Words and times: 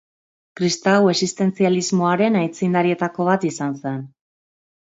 Kristau 0.59 1.09
existentzialismoaren 1.11 2.39
aitzindarietako 2.41 3.31
bat 3.31 3.47
izan 3.51 3.81
zen. 3.83 4.05